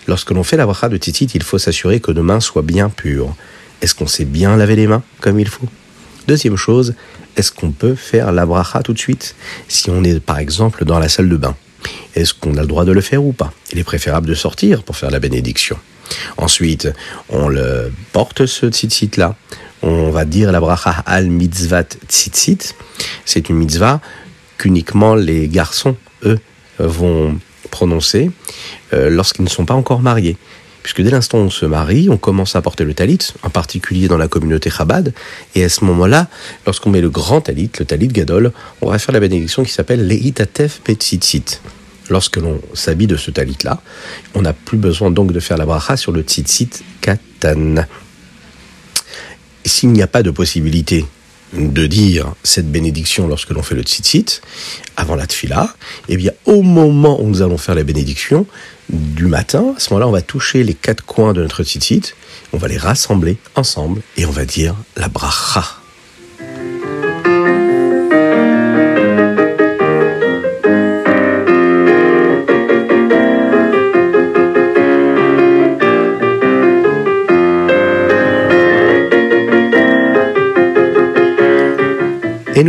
Lorsque 0.06 0.30
l'on 0.30 0.42
fait 0.42 0.56
la 0.56 0.66
bracha 0.66 0.88
de 0.88 0.96
tzitzit, 0.96 1.28
il 1.34 1.42
faut 1.42 1.58
s'assurer 1.58 2.00
que 2.00 2.10
nos 2.10 2.22
mains 2.22 2.40
soient 2.40 2.62
bien 2.62 2.88
pures. 2.88 3.34
Est-ce 3.80 3.94
qu'on 3.94 4.06
sait 4.06 4.24
bien 4.24 4.56
laver 4.56 4.76
les 4.76 4.86
mains 4.86 5.02
comme 5.20 5.38
il 5.38 5.48
faut? 5.48 5.68
Deuxième 6.28 6.56
chose, 6.56 6.94
est-ce 7.36 7.50
qu'on 7.50 7.70
peut 7.70 7.94
faire 7.94 8.32
la 8.32 8.46
bracha 8.46 8.82
tout 8.82 8.92
de 8.92 8.98
suite? 8.98 9.34
Si 9.68 9.90
on 9.90 10.04
est 10.04 10.20
par 10.20 10.38
exemple 10.38 10.84
dans 10.84 10.98
la 10.98 11.08
salle 11.08 11.28
de 11.28 11.36
bain 11.36 11.56
Est-ce 12.14 12.34
qu'on 12.34 12.56
a 12.56 12.60
le 12.60 12.66
droit 12.66 12.84
de 12.84 12.92
le 12.92 13.00
faire 13.00 13.24
ou 13.24 13.32
pas? 13.32 13.52
Il 13.72 13.78
est 13.78 13.84
préférable 13.84 14.26
de 14.26 14.34
sortir 14.34 14.82
pour 14.82 14.96
faire 14.96 15.10
la 15.10 15.18
bénédiction. 15.18 15.78
Ensuite, 16.36 16.88
on 17.28 17.48
le 17.48 17.92
porte 18.12 18.46
ce 18.46 18.66
tzitzit 18.66 19.16
là. 19.16 19.34
On 19.82 20.10
va 20.10 20.24
dire 20.24 20.52
la 20.52 20.60
bracha 20.60 21.02
al 21.06 21.28
mitzvat 21.28 21.96
tzitzit. 22.08 22.74
C'est 23.24 23.48
une 23.48 23.56
mitzvah 23.56 24.00
qu'uniquement 24.58 25.14
les 25.14 25.48
garçons, 25.48 25.96
eux, 26.24 26.38
vont 26.78 27.38
prononcer 27.72 28.30
euh, 28.92 29.10
lorsqu'ils 29.10 29.42
ne 29.42 29.50
sont 29.50 29.64
pas 29.64 29.74
encore 29.74 30.00
mariés. 30.00 30.36
Puisque 30.84 31.02
dès 31.02 31.10
l'instant 31.10 31.38
où 31.38 31.42
on 31.42 31.50
se 31.50 31.64
marie, 31.64 32.08
on 32.10 32.16
commence 32.16 32.54
à 32.56 32.62
porter 32.62 32.84
le 32.84 32.92
talit, 32.94 33.18
en 33.42 33.50
particulier 33.50 34.08
dans 34.08 34.18
la 34.18 34.28
communauté 34.28 34.68
Chabad, 34.68 35.12
et 35.54 35.64
à 35.64 35.68
ce 35.68 35.84
moment-là, 35.84 36.28
lorsqu'on 36.66 36.90
met 36.90 37.00
le 37.00 37.10
grand 37.10 37.40
talit, 37.40 37.70
le 37.78 37.84
talit 37.84 38.08
gadol, 38.08 38.52
on 38.80 38.90
va 38.90 38.98
faire 38.98 39.12
la 39.12 39.20
bénédiction 39.20 39.62
qui 39.62 39.72
s'appelle 39.72 40.06
Leitatef 40.06 40.80
Petzitzit. 40.82 41.60
Lorsque 42.10 42.36
l'on 42.36 42.60
s'habille 42.74 43.06
de 43.06 43.16
ce 43.16 43.30
talit-là, 43.30 43.80
on 44.34 44.42
n'a 44.42 44.52
plus 44.52 44.76
besoin 44.76 45.10
donc 45.10 45.32
de 45.32 45.40
faire 45.40 45.56
la 45.56 45.66
bracha 45.66 45.96
sur 45.96 46.12
le 46.12 46.22
tzitzit 46.22 46.82
katan. 47.00 47.86
S'il 49.64 49.90
n'y 49.90 50.02
a 50.02 50.08
pas 50.08 50.24
de 50.24 50.32
possibilité 50.32 51.06
de 51.52 51.86
dire 51.86 52.34
cette 52.42 52.70
bénédiction 52.70 53.26
lorsque 53.28 53.50
l'on 53.50 53.62
fait 53.62 53.74
le 53.74 53.82
tzitzit, 53.82 54.40
avant 54.96 55.16
la 55.16 55.26
tfila, 55.26 55.74
eh 56.08 56.16
bien, 56.16 56.32
au 56.46 56.62
moment 56.62 57.20
où 57.20 57.28
nous 57.28 57.42
allons 57.42 57.58
faire 57.58 57.74
la 57.74 57.84
bénédiction 57.84 58.46
du 58.88 59.26
matin, 59.26 59.74
à 59.76 59.80
ce 59.80 59.90
moment-là, 59.90 60.08
on 60.08 60.12
va 60.12 60.22
toucher 60.22 60.64
les 60.64 60.74
quatre 60.74 61.04
coins 61.04 61.32
de 61.32 61.42
notre 61.42 61.62
tzitzit, 61.62 62.14
on 62.52 62.58
va 62.58 62.68
les 62.68 62.78
rassembler 62.78 63.36
ensemble 63.54 64.02
et 64.16 64.26
on 64.26 64.30
va 64.30 64.44
dire 64.44 64.74
la 64.96 65.08
bracha. 65.08 65.81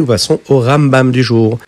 Passons 0.05 0.39
au 0.49 0.59
Rambam 0.59 1.11
du 1.11 1.23
jour. 1.23 1.59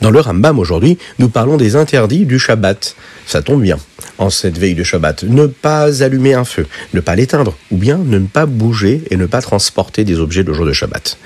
Dans 0.00 0.10
le 0.10 0.18
Rambam 0.18 0.58
aujourd'hui, 0.58 0.98
nous 1.18 1.28
parlons 1.28 1.56
des 1.56 1.76
interdits 1.76 2.26
du 2.26 2.38
Shabbat. 2.38 2.96
Ça 3.24 3.40
tombe 3.40 3.62
bien. 3.62 3.78
En 4.18 4.30
cette 4.30 4.58
veille 4.58 4.74
de 4.74 4.82
Shabbat, 4.82 5.22
ne 5.22 5.46
pas 5.46 6.02
allumer 6.02 6.34
un 6.34 6.44
feu, 6.44 6.66
ne 6.92 7.00
pas 7.00 7.14
l'éteindre, 7.14 7.56
ou 7.70 7.76
bien 7.76 7.98
ne 7.98 8.18
pas 8.18 8.46
bouger 8.46 9.02
et 9.10 9.16
ne 9.16 9.26
pas 9.26 9.40
transporter 9.40 10.04
des 10.04 10.18
objets 10.18 10.42
le 10.42 10.52
jour 10.54 10.66
de 10.66 10.72
Shabbat. 10.72 11.18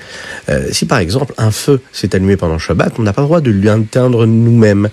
Euh, 0.49 0.67
si 0.71 0.85
par 0.85 0.99
exemple 0.99 1.33
un 1.37 1.51
feu 1.51 1.81
s'est 1.91 2.15
allumé 2.15 2.37
pendant 2.37 2.59
Shabbat, 2.59 2.93
on 2.99 3.01
n'a 3.01 3.13
pas 3.13 3.21
le 3.21 3.27
droit 3.27 3.41
de 3.41 3.51
l'éteindre 3.51 4.25
nous-mêmes 4.25 4.89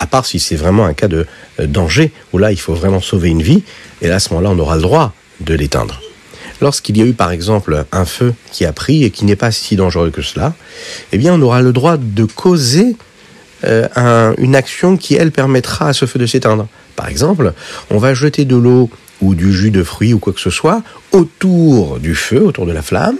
à 0.00 0.06
part 0.06 0.26
si 0.26 0.40
c'est 0.40 0.56
vraiment 0.56 0.86
un 0.86 0.94
cas 0.94 1.08
de 1.08 1.26
euh, 1.60 1.66
danger, 1.66 2.10
où 2.32 2.38
là 2.38 2.50
il 2.50 2.58
faut 2.58 2.74
vraiment 2.74 3.00
sauver 3.00 3.28
une 3.28 3.42
vie, 3.42 3.62
et 4.02 4.08
là 4.08 4.16
à 4.16 4.18
ce 4.18 4.30
moment-là 4.30 4.50
on 4.50 4.58
aura 4.58 4.76
le 4.76 4.82
droit 4.82 5.12
de 5.40 5.54
l'éteindre. 5.54 6.00
Lorsqu'il 6.60 6.96
y 6.98 7.02
a 7.02 7.06
eu 7.06 7.12
par 7.12 7.30
exemple 7.30 7.84
un 7.92 8.04
feu 8.04 8.34
qui 8.52 8.64
a 8.64 8.72
pris 8.72 9.04
et 9.04 9.10
qui 9.10 9.24
n'est 9.24 9.36
pas 9.36 9.50
si 9.50 9.76
dangereux 9.76 10.10
que 10.10 10.22
cela, 10.22 10.54
eh 11.12 11.18
bien 11.18 11.34
on 11.34 11.40
aura 11.40 11.62
le 11.62 11.72
droit 11.72 11.96
de 11.96 12.24
causer 12.24 12.96
euh, 13.64 14.34
une 14.38 14.56
action 14.56 14.96
qui 14.96 15.14
elle 15.14 15.32
permettra 15.32 15.88
à 15.88 15.92
ce 15.92 16.06
feu 16.06 16.18
de 16.18 16.26
s'éteindre. 16.26 16.66
Par 16.96 17.08
exemple, 17.08 17.52
on 17.90 17.98
va 17.98 18.14
jeter 18.14 18.44
de 18.44 18.56
l'eau 18.56 18.90
ou 19.20 19.34
du 19.34 19.52
jus 19.52 19.70
de 19.70 19.82
fruits 19.82 20.14
ou 20.14 20.18
quoi 20.18 20.32
que 20.32 20.40
ce 20.40 20.50
soit 20.50 20.82
autour 21.12 21.98
du 21.98 22.14
feu, 22.14 22.42
autour 22.42 22.66
de 22.66 22.72
la 22.72 22.82
flamme, 22.82 23.18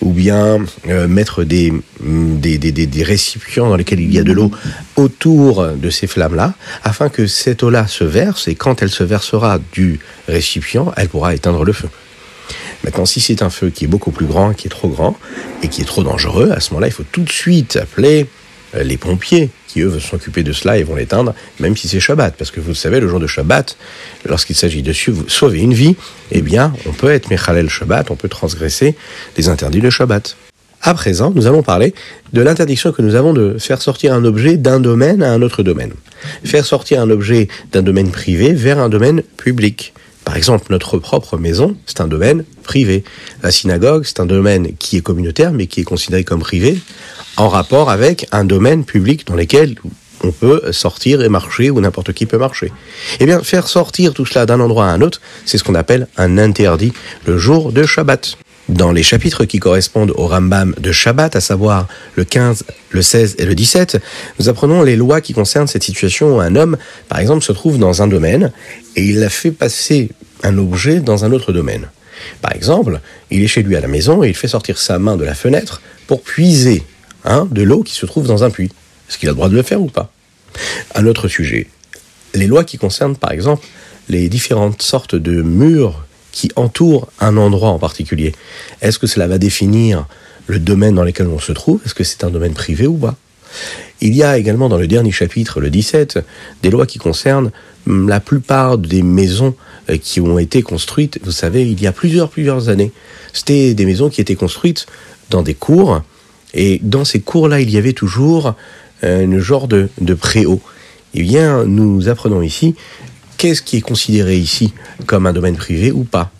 ou 0.00 0.12
bien 0.12 0.58
euh, 0.88 1.08
mettre 1.08 1.42
des, 1.42 1.72
des, 2.00 2.58
des, 2.58 2.72
des, 2.72 3.02
récipients 3.02 3.68
dans 3.68 3.76
lesquels 3.76 4.00
il 4.00 4.12
y 4.12 4.18
a 4.18 4.22
de 4.22 4.32
l'eau 4.32 4.50
autour 4.94 5.66
de 5.68 5.90
ces 5.90 6.06
flammes-là, 6.06 6.54
afin 6.84 7.08
que 7.08 7.26
cette 7.26 7.62
eau-là 7.62 7.86
se 7.88 8.04
verse, 8.04 8.46
et 8.48 8.54
quand 8.54 8.82
elle 8.82 8.90
se 8.90 9.02
versera 9.02 9.58
du 9.72 9.98
récipient, 10.28 10.92
elle 10.96 11.08
pourra 11.08 11.34
éteindre 11.34 11.64
le 11.64 11.72
feu. 11.72 11.88
Maintenant, 12.84 13.06
si 13.06 13.20
c'est 13.20 13.42
un 13.42 13.50
feu 13.50 13.70
qui 13.70 13.84
est 13.84 13.88
beaucoup 13.88 14.10
plus 14.10 14.26
grand, 14.26 14.52
qui 14.52 14.66
est 14.66 14.70
trop 14.70 14.88
grand, 14.88 15.16
et 15.62 15.68
qui 15.68 15.82
est 15.82 15.86
trop 15.86 16.02
dangereux, 16.02 16.50
à 16.52 16.60
ce 16.60 16.70
moment-là, 16.70 16.88
il 16.88 16.92
faut 16.92 17.04
tout 17.10 17.22
de 17.22 17.30
suite 17.30 17.76
appeler 17.76 18.26
euh, 18.74 18.82
les 18.82 18.96
pompiers 18.96 19.50
qui, 19.66 19.80
eux, 19.80 19.88
vont 19.88 20.00
s'occuper 20.00 20.42
de 20.42 20.52
cela 20.52 20.78
et 20.78 20.82
vont 20.82 20.94
l'éteindre, 20.94 21.34
même 21.60 21.76
si 21.76 21.88
c'est 21.88 22.00
Shabbat. 22.00 22.34
Parce 22.36 22.50
que 22.50 22.60
vous 22.60 22.74
savez, 22.74 23.00
le 23.00 23.08
jour 23.08 23.20
de 23.20 23.26
Shabbat, 23.26 23.76
lorsqu'il 24.24 24.56
s'agit 24.56 24.82
de 24.82 24.92
sauver 24.92 25.60
une 25.60 25.74
vie, 25.74 25.96
eh 26.30 26.42
bien, 26.42 26.72
on 26.86 26.92
peut 26.92 27.10
être 27.10 27.30
Mechalel 27.30 27.68
Shabbat, 27.68 28.10
on 28.10 28.16
peut 28.16 28.28
transgresser 28.28 28.94
les 29.36 29.48
interdits 29.48 29.80
de 29.80 29.90
Shabbat. 29.90 30.36
À 30.82 30.94
présent, 30.94 31.32
nous 31.34 31.46
allons 31.46 31.62
parler 31.62 31.94
de 32.32 32.40
l'interdiction 32.42 32.92
que 32.92 33.02
nous 33.02 33.14
avons 33.14 33.32
de 33.32 33.56
faire 33.58 33.82
sortir 33.82 34.14
un 34.14 34.24
objet 34.24 34.56
d'un 34.56 34.78
domaine 34.78 35.22
à 35.22 35.32
un 35.32 35.42
autre 35.42 35.62
domaine. 35.62 35.92
Faire 36.44 36.64
sortir 36.64 37.00
un 37.00 37.10
objet 37.10 37.48
d'un 37.72 37.82
domaine 37.82 38.10
privé 38.10 38.52
vers 38.52 38.78
un 38.78 38.88
domaine 38.88 39.22
public. 39.36 39.94
Par 40.26 40.36
exemple, 40.36 40.66
notre 40.70 40.98
propre 40.98 41.38
maison, 41.38 41.76
c'est 41.86 42.00
un 42.00 42.08
domaine 42.08 42.44
privé. 42.64 43.04
La 43.44 43.52
synagogue, 43.52 44.02
c'est 44.04 44.18
un 44.18 44.26
domaine 44.26 44.76
qui 44.76 44.96
est 44.96 45.00
communautaire, 45.00 45.52
mais 45.52 45.68
qui 45.68 45.80
est 45.80 45.84
considéré 45.84 46.24
comme 46.24 46.40
privé, 46.40 46.80
en 47.36 47.48
rapport 47.48 47.90
avec 47.90 48.26
un 48.32 48.44
domaine 48.44 48.84
public 48.84 49.24
dans 49.28 49.36
lequel 49.36 49.76
on 50.24 50.32
peut 50.32 50.72
sortir 50.72 51.22
et 51.22 51.28
marcher, 51.28 51.70
ou 51.70 51.80
n'importe 51.80 52.12
qui 52.12 52.26
peut 52.26 52.38
marcher. 52.38 52.72
Eh 53.20 53.24
bien, 53.24 53.40
faire 53.44 53.68
sortir 53.68 54.14
tout 54.14 54.26
cela 54.26 54.46
d'un 54.46 54.58
endroit 54.58 54.86
à 54.86 54.90
un 54.90 55.00
autre, 55.00 55.20
c'est 55.44 55.58
ce 55.58 55.64
qu'on 55.64 55.76
appelle 55.76 56.08
un 56.16 56.38
interdit 56.38 56.92
le 57.24 57.38
jour 57.38 57.70
de 57.70 57.84
Shabbat. 57.84 58.36
Dans 58.68 58.90
les 58.90 59.04
chapitres 59.04 59.44
qui 59.44 59.60
correspondent 59.60 60.12
au 60.16 60.26
Rambam 60.26 60.74
de 60.78 60.90
Shabbat, 60.90 61.36
à 61.36 61.40
savoir 61.40 61.86
le 62.16 62.24
15, 62.24 62.64
le 62.90 63.00
16 63.00 63.36
et 63.38 63.44
le 63.44 63.54
17, 63.54 63.98
nous 64.40 64.48
apprenons 64.48 64.82
les 64.82 64.96
lois 64.96 65.20
qui 65.20 65.34
concernent 65.34 65.68
cette 65.68 65.84
situation 65.84 66.36
où 66.36 66.40
un 66.40 66.56
homme, 66.56 66.76
par 67.08 67.20
exemple, 67.20 67.44
se 67.44 67.52
trouve 67.52 67.78
dans 67.78 68.02
un 68.02 68.08
domaine 68.08 68.50
et 68.96 69.04
il 69.04 69.22
a 69.22 69.28
fait 69.28 69.52
passer 69.52 70.10
un 70.42 70.58
objet 70.58 70.98
dans 70.98 71.24
un 71.24 71.30
autre 71.30 71.52
domaine. 71.52 71.88
Par 72.42 72.52
exemple, 72.56 73.00
il 73.30 73.44
est 73.44 73.46
chez 73.46 73.62
lui 73.62 73.76
à 73.76 73.80
la 73.80 73.86
maison 73.86 74.24
et 74.24 74.28
il 74.28 74.34
fait 74.34 74.48
sortir 74.48 74.78
sa 74.78 74.98
main 74.98 75.16
de 75.16 75.24
la 75.24 75.34
fenêtre 75.34 75.80
pour 76.08 76.22
puiser 76.22 76.82
hein, 77.24 77.46
de 77.52 77.62
l'eau 77.62 77.84
qui 77.84 77.94
se 77.94 78.04
trouve 78.04 78.26
dans 78.26 78.42
un 78.42 78.50
puits. 78.50 78.72
Est-ce 79.08 79.18
qu'il 79.18 79.28
a 79.28 79.32
le 79.32 79.36
droit 79.36 79.48
de 79.48 79.54
le 79.54 79.62
faire 79.62 79.80
ou 79.80 79.86
pas? 79.86 80.10
Un 80.96 81.06
autre 81.06 81.28
sujet. 81.28 81.68
Les 82.34 82.48
lois 82.48 82.64
qui 82.64 82.78
concernent, 82.78 83.16
par 83.16 83.30
exemple, 83.30 83.64
les 84.08 84.28
différentes 84.28 84.82
sortes 84.82 85.14
de 85.14 85.42
murs 85.42 86.05
qui 86.36 86.52
entourent 86.54 87.08
un 87.18 87.38
endroit 87.38 87.70
en 87.70 87.78
particulier. 87.78 88.34
Est-ce 88.82 88.98
que 88.98 89.06
cela 89.06 89.26
va 89.26 89.38
définir 89.38 90.06
le 90.46 90.58
domaine 90.58 90.94
dans 90.94 91.02
lequel 91.02 91.28
on 91.28 91.38
se 91.38 91.52
trouve? 91.52 91.80
Est-ce 91.86 91.94
que 91.94 92.04
c'est 92.04 92.24
un 92.24 92.30
domaine 92.30 92.52
privé 92.52 92.86
ou 92.86 92.98
pas? 92.98 93.16
Il 94.02 94.14
y 94.14 94.22
a 94.22 94.36
également 94.36 94.68
dans 94.68 94.76
le 94.76 94.86
dernier 94.86 95.12
chapitre, 95.12 95.62
le 95.62 95.70
17, 95.70 96.18
des 96.62 96.68
lois 96.68 96.84
qui 96.84 96.98
concernent 96.98 97.52
hum, 97.86 98.06
la 98.06 98.20
plupart 98.20 98.76
des 98.76 99.02
maisons 99.02 99.54
euh, 99.88 99.96
qui 99.96 100.20
ont 100.20 100.38
été 100.38 100.60
construites, 100.60 101.18
vous 101.24 101.30
savez, 101.30 101.62
il 101.62 101.80
y 101.80 101.86
a 101.86 101.92
plusieurs, 101.92 102.28
plusieurs 102.28 102.68
années. 102.68 102.92
C'était 103.32 103.72
des 103.72 103.86
maisons 103.86 104.10
qui 104.10 104.20
étaient 104.20 104.34
construites 104.34 104.84
dans 105.30 105.42
des 105.42 105.54
cours, 105.54 106.02
et 106.52 106.80
dans 106.82 107.06
ces 107.06 107.20
cours-là, 107.20 107.60
il 107.60 107.70
y 107.70 107.78
avait 107.78 107.94
toujours 107.94 108.56
euh, 109.04 109.26
un 109.26 109.38
genre 109.38 109.68
de, 109.68 109.88
de 110.02 110.12
préau. 110.12 110.60
Eh 111.14 111.22
bien, 111.22 111.64
nous 111.64 112.10
apprenons 112.10 112.42
ici 112.42 112.74
qu'est-ce 113.36 113.62
qui 113.62 113.78
est 113.78 113.82
considéré 113.82 114.36
ici 114.36 114.72
comme 115.06 115.26
un 115.26 115.32
domaine 115.32 115.56
privé 115.56 115.92
ou 115.92 116.04
pas 116.04 116.30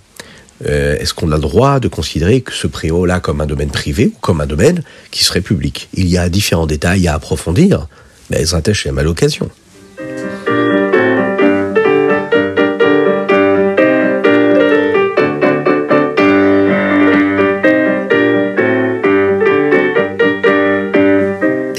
euh, 0.66 0.96
Est-ce 0.98 1.14
qu'on 1.14 1.32
a 1.32 1.36
le 1.36 1.42
droit 1.42 1.80
de 1.80 1.88
considérer 1.88 2.42
ce 2.50 2.66
préau-là 2.66 3.20
comme 3.20 3.40
un 3.40 3.46
domaine 3.46 3.70
privé 3.70 4.12
ou 4.14 4.18
comme 4.20 4.40
un 4.40 4.46
domaine 4.46 4.82
qui 5.10 5.24
serait 5.24 5.40
public? 5.40 5.88
Il 5.94 6.08
y 6.08 6.18
a 6.18 6.28
différents 6.28 6.66
détails 6.66 7.08
à 7.08 7.14
approfondir, 7.14 7.88
mais 8.30 8.44
Zratech 8.44 8.86
à 8.86 9.02
l'occasion. 9.02 9.50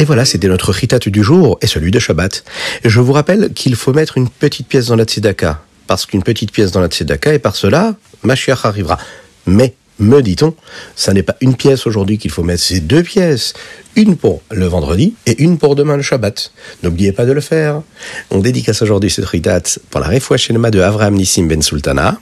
Voilà, 0.07 0.23
c'était 0.23 0.47
notre 0.47 0.71
ritat 0.71 0.99
du 0.99 1.21
jour 1.21 1.59
et 1.61 1.67
celui 1.67 1.91
de 1.91 1.99
Shabbat. 1.99 2.45
je 2.85 2.99
vous 3.01 3.11
rappelle 3.11 3.51
qu'il 3.53 3.75
faut 3.75 3.93
mettre 3.93 4.17
une 4.17 4.29
petite 4.29 4.67
pièce 4.67 4.87
dans 4.87 4.95
la 4.95 5.03
tzedaka 5.03 5.61
parce 5.87 6.05
qu'une 6.05 6.23
petite 6.23 6.51
pièce 6.51 6.71
dans 6.71 6.81
la 6.81 6.87
tzedaka, 6.87 7.33
et 7.33 7.39
par 7.39 7.55
cela, 7.55 7.95
Mashiach 8.23 8.65
arrivera. 8.65 8.97
Mais, 9.45 9.73
me 9.99 10.21
dit-on, 10.21 10.53
ça 10.95 11.13
n'est 11.13 11.23
pas 11.23 11.35
une 11.41 11.55
pièce 11.55 11.87
aujourd'hui 11.87 12.17
qu'il 12.17 12.29
faut 12.29 12.43
mettre, 12.43 12.61
c'est 12.61 12.81
deux 12.81 13.03
pièces. 13.03 13.53
Une 13.95 14.15
pour 14.15 14.43
le 14.51 14.65
vendredi 14.65 15.15
et 15.25 15.41
une 15.41 15.57
pour 15.57 15.75
demain 15.75 15.97
le 15.97 16.03
Shabbat. 16.03 16.51
N'oubliez 16.83 17.11
pas 17.11 17.25
de 17.25 17.31
le 17.31 17.41
faire. 17.41 17.81
On 18.29 18.39
dédicace 18.39 18.81
aujourd'hui 18.81 19.09
cette 19.09 19.25
ritat 19.25 19.61
pour 19.89 19.99
la 19.99 20.07
Refoua 20.07 20.37
Shenema 20.37 20.69
de 20.69 20.79
Avraham 20.81 21.15
Nissim 21.15 21.47
Ben 21.47 21.61
Sultana. 21.61 22.19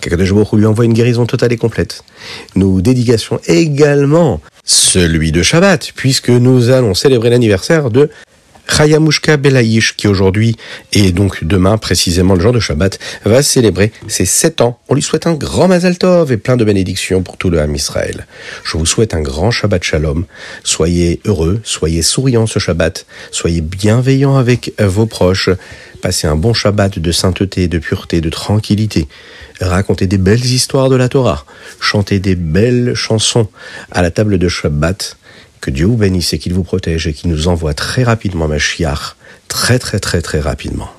Kakadosh 0.00 0.32
lui 0.52 0.66
envoie 0.66 0.84
une 0.84 0.92
guérison 0.92 1.24
totale 1.24 1.52
et 1.52 1.56
complète. 1.56 2.04
Nous 2.56 2.82
dédications 2.82 3.40
également 3.46 4.40
celui 4.68 5.32
de 5.32 5.42
Shabbat, 5.42 5.92
puisque 5.96 6.28
nous 6.28 6.68
allons 6.68 6.94
célébrer 6.94 7.30
l'anniversaire 7.30 7.90
de 7.90 8.10
Chayamushka 8.70 9.38
Belaïch, 9.38 9.96
qui 9.96 10.08
aujourd'hui, 10.08 10.56
et 10.92 11.10
donc 11.10 11.42
demain 11.42 11.78
précisément 11.78 12.34
le 12.34 12.40
jour 12.40 12.52
de 12.52 12.60
Shabbat, 12.60 12.98
va 13.24 13.42
célébrer 13.42 13.92
ses 14.08 14.26
7 14.26 14.60
ans. 14.60 14.78
On 14.88 14.94
lui 14.94 15.00
souhaite 15.00 15.26
un 15.26 15.32
grand 15.32 15.68
Mazal 15.68 15.96
Tov 15.96 16.30
et 16.32 16.36
plein 16.36 16.58
de 16.58 16.64
bénédictions 16.64 17.22
pour 17.22 17.38
tout 17.38 17.48
le 17.48 17.60
Ham 17.60 17.74
Israël. 17.74 18.26
Je 18.62 18.76
vous 18.76 18.84
souhaite 18.84 19.14
un 19.14 19.22
grand 19.22 19.50
Shabbat 19.50 19.82
Shalom. 19.82 20.26
Soyez 20.64 21.20
heureux, 21.24 21.60
soyez 21.64 22.02
souriants 22.02 22.46
ce 22.46 22.58
Shabbat, 22.58 23.06
soyez 23.30 23.62
bienveillants 23.62 24.36
avec 24.36 24.74
vos 24.78 25.06
proches. 25.06 25.48
Passez 26.02 26.26
un 26.26 26.36
bon 26.36 26.52
Shabbat 26.52 26.98
de 26.98 27.10
sainteté, 27.10 27.68
de 27.68 27.78
pureté, 27.78 28.20
de 28.20 28.28
tranquillité. 28.30 29.08
Racontez 29.60 30.06
des 30.06 30.18
belles 30.18 30.44
histoires 30.44 30.88
de 30.88 30.96
la 30.96 31.08
Torah. 31.08 31.44
Chantez 31.80 32.20
des 32.20 32.36
belles 32.36 32.94
chansons 32.94 33.48
à 33.90 34.02
la 34.02 34.10
table 34.10 34.38
de 34.38 34.48
Shabbat. 34.48 35.16
Que 35.60 35.70
Dieu 35.70 35.86
vous 35.86 35.96
bénisse 35.96 36.32
et 36.32 36.38
qu'il 36.38 36.54
vous 36.54 36.62
protège 36.62 37.06
et 37.06 37.12
qu'il 37.12 37.30
nous 37.30 37.48
envoie 37.48 37.74
très 37.74 38.04
rapidement 38.04 38.46
Mashiach, 38.46 39.16
très 39.48 39.78
très 39.78 39.98
très 39.98 40.22
très 40.22 40.40
rapidement. 40.40 40.90